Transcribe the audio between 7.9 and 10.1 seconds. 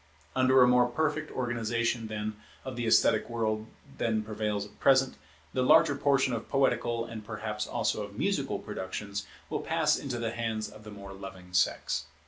of musical productions, will pass